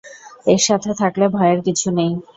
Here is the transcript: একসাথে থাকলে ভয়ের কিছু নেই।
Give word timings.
একসাথে 0.45 0.91
থাকলে 1.01 1.25
ভয়ের 1.35 1.59
কিছু 1.67 1.87
নেই। 1.97 2.11